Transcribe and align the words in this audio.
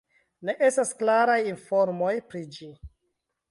Ne 0.47 0.55
estas 0.67 0.93
klaraj 1.01 1.37
informoj 1.53 2.11
pri 2.33 2.43
ĝi. 2.59 2.73